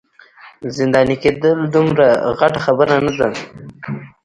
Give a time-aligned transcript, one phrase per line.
[0.75, 2.05] زنداني کیدل دومره
[2.39, 3.29] غټه خبره نه ده.